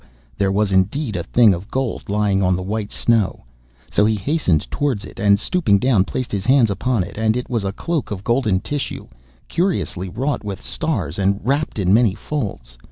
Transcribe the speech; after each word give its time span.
there 0.35 0.51
was 0.51 0.71
indeed 0.71 1.15
a 1.15 1.21
thing 1.21 1.53
of 1.53 1.69
gold 1.69 2.09
lying 2.09 2.41
on 2.41 2.55
the 2.55 2.63
white 2.63 2.91
snow. 2.91 3.45
So 3.91 4.03
he 4.03 4.15
hastened 4.15 4.65
towards 4.71 5.05
it, 5.05 5.19
and 5.19 5.39
stooping 5.39 5.77
down 5.77 6.05
placed 6.05 6.31
his 6.31 6.43
hands 6.43 6.71
upon 6.71 7.03
it, 7.03 7.19
and 7.19 7.37
it 7.37 7.51
was 7.51 7.63
a 7.63 7.71
cloak 7.71 8.09
of 8.09 8.23
golden 8.23 8.61
tissue, 8.61 9.07
curiously 9.47 10.09
wrought 10.09 10.43
with 10.43 10.59
stars, 10.59 11.19
and 11.19 11.39
wrapped 11.43 11.77
in 11.77 11.93
many 11.93 12.15
folds. 12.15 12.79